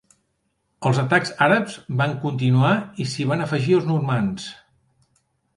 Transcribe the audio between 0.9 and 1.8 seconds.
atacs àrabs